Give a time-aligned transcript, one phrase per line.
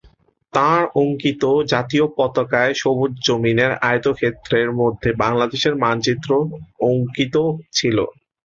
[0.53, 1.43] তাঁর অঙ্কিত
[1.71, 6.29] জাতীয় পতাকায় সবুজ জমিনের আয়তক্ষেত্রের মধ্যে বাংলাদেশের মানচিত্র
[6.85, 7.35] অঙ্কিত
[7.73, 7.97] ছিল।